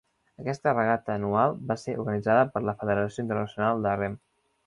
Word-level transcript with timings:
Aquesta 0.43 0.71
regata 0.75 1.11
anual 1.15 1.53
va 1.73 1.77
ser 1.81 1.95
organitzada 2.05 2.49
per 2.55 2.63
la 2.69 2.75
Federació 2.81 3.25
Internacional 3.27 3.87
de 3.89 3.95
Rem. 4.01 4.17